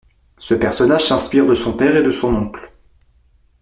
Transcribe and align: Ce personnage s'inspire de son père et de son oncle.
Ce 0.39 0.55
personnage 0.55 1.03
s'inspire 1.05 1.45
de 1.45 1.53
son 1.53 1.73
père 1.77 1.95
et 1.95 2.01
de 2.01 2.09
son 2.11 2.33
oncle. 2.35 2.73